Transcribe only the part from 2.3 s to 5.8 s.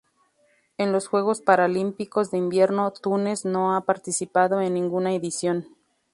de Invierno Túnez no ha participado en ninguna edición.